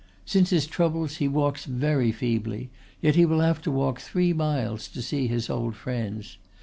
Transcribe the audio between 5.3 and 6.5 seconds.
old friends.